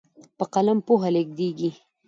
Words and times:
په 0.37 0.45
قلم 0.53 0.79
پوهه 0.87 1.09
لیږدېږي. 1.15 1.71